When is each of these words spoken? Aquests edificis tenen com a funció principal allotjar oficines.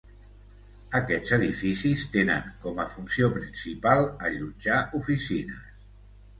Aquests 0.99 1.33
edificis 1.37 2.01
tenen 2.15 2.49
com 2.65 2.83
a 2.85 2.87
funció 2.95 3.31
principal 3.37 4.05
allotjar 4.33 4.83
oficines. 5.05 5.65